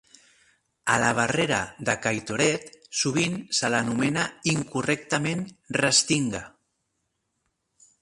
[0.93, 4.27] A la barrera de Kaitorete sovint se l'anomena
[4.57, 5.49] incorrectament
[5.83, 6.47] restinga.